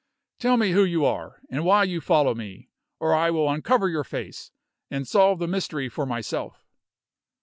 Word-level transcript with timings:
"Tell 0.39 0.57
me 0.57 0.71
who 0.71 0.83
you 0.83 1.05
are, 1.05 1.43
and 1.51 1.63
why 1.63 1.83
you 1.83 2.01
follow 2.01 2.33
me, 2.33 2.71
or 2.99 3.13
I 3.13 3.29
will 3.29 3.47
uncover 3.47 3.87
your 3.87 4.03
face, 4.03 4.49
and 4.89 5.07
solve 5.07 5.37
the 5.37 5.47
mystery 5.47 5.89
for 5.89 6.07
myself." 6.07 6.65